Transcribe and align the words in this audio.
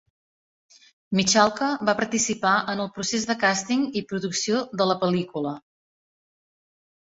Michalka 1.19 1.67
va 1.89 1.95
participar 1.99 2.55
en 2.75 2.83
el 2.87 2.91
procés 2.97 3.29
de 3.33 3.37
càsting 3.45 3.87
i 4.03 4.05
producció 4.09 4.65
de 4.83 4.91
la 4.93 4.99
pel·lícula. 5.07 5.57